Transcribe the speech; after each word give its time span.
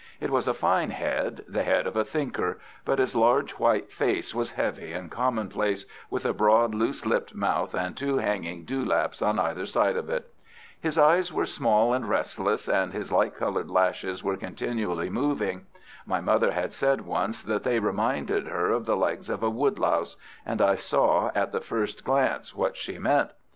It 0.19 0.31
was 0.31 0.47
a 0.47 0.55
fine 0.55 0.89
head, 0.89 1.45
the 1.47 1.61
head 1.61 1.85
of 1.85 1.95
a 1.95 2.03
thinker, 2.03 2.57
but 2.85 2.97
his 2.97 3.15
large 3.15 3.51
white 3.59 3.91
face 3.91 4.33
was 4.33 4.49
heavy 4.49 4.91
and 4.93 5.11
commonplace, 5.11 5.85
with 6.09 6.25
a 6.25 6.33
broad, 6.33 6.73
loose 6.73 7.05
lipped 7.05 7.35
mouth 7.35 7.75
and 7.75 7.95
two 7.95 8.17
hanging 8.17 8.65
dewlaps 8.65 9.21
on 9.21 9.37
either 9.37 9.67
side 9.67 9.95
of 9.95 10.09
it. 10.09 10.33
His 10.79 10.97
eyes 10.97 11.31
were 11.31 11.45
small 11.45 11.93
and 11.93 12.09
restless, 12.09 12.67
and 12.67 12.93
his 12.93 13.11
light 13.11 13.35
coloured 13.35 13.69
lashes 13.69 14.23
were 14.23 14.37
continually 14.37 15.11
moving. 15.11 15.67
My 16.07 16.19
mother 16.19 16.51
had 16.51 16.73
said 16.73 17.01
once 17.01 17.43
that 17.43 17.63
they 17.63 17.77
reminded 17.79 18.47
her 18.47 18.71
of 18.71 18.87
the 18.87 18.97
legs 18.97 19.29
of 19.29 19.43
a 19.43 19.51
woodlouse, 19.51 20.17
and 20.47 20.63
I 20.63 20.77
saw 20.77 21.29
at 21.35 21.51
the 21.51 21.61
first 21.61 22.03
glance 22.03 22.55
what 22.55 22.75
she 22.75 22.97
meant. 22.97 23.29